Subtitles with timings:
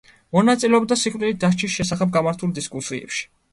[0.37, 3.25] მონაწილეობდა სიკვდილით დასჯის შესახებ გამართულ დისკუსიებში.